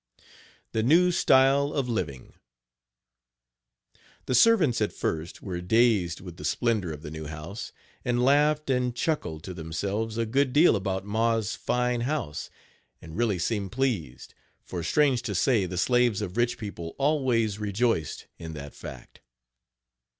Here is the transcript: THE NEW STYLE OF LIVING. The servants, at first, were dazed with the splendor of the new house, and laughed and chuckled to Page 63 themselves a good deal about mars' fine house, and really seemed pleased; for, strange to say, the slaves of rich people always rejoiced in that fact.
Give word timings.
THE 0.71 0.81
NEW 0.81 1.11
STYLE 1.11 1.73
OF 1.75 1.87
LIVING. 1.87 2.33
The 4.25 4.33
servants, 4.33 4.81
at 4.81 4.91
first, 4.91 5.43
were 5.43 5.61
dazed 5.61 6.21
with 6.21 6.37
the 6.37 6.43
splendor 6.43 6.91
of 6.91 7.03
the 7.03 7.11
new 7.11 7.27
house, 7.27 7.71
and 8.03 8.25
laughed 8.25 8.71
and 8.71 8.95
chuckled 8.95 9.43
to 9.43 9.51
Page 9.51 9.59
63 9.59 9.63
themselves 9.63 10.17
a 10.17 10.25
good 10.25 10.53
deal 10.53 10.75
about 10.75 11.05
mars' 11.05 11.53
fine 11.53 12.01
house, 12.01 12.49
and 12.99 13.15
really 13.15 13.37
seemed 13.37 13.71
pleased; 13.73 14.33
for, 14.63 14.81
strange 14.81 15.21
to 15.21 15.35
say, 15.35 15.67
the 15.67 15.77
slaves 15.77 16.23
of 16.23 16.35
rich 16.35 16.57
people 16.57 16.95
always 16.97 17.59
rejoiced 17.59 18.25
in 18.39 18.53
that 18.55 18.73
fact. 18.73 19.21